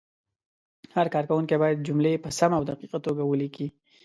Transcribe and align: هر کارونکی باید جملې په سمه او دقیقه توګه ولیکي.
هر 0.95 1.07
کارونکی 1.13 1.55
باید 1.61 1.85
جملې 1.87 2.13
په 2.23 2.29
سمه 2.39 2.55
او 2.59 2.63
دقیقه 2.71 2.97
توګه 3.05 3.23
ولیکي. 3.25 3.67